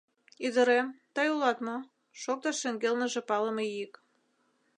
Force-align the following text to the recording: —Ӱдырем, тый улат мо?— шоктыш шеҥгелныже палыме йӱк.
—Ӱдырем, 0.45 0.87
тый 1.15 1.27
улат 1.33 1.57
мо?— 1.65 1.77
шоктыш 2.21 2.55
шеҥгелныже 2.61 3.21
палыме 3.29 3.65
йӱк. 3.75 3.93